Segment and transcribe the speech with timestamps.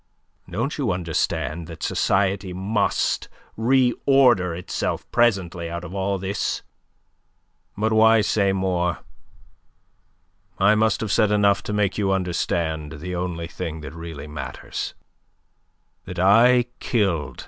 [0.49, 6.63] Don't you understand that society must re order itself presently out of all this?
[7.77, 9.01] "But why say more?
[10.57, 14.95] I must have said enough to make you understand the only thing that really matters
[16.05, 17.39] that I killed M.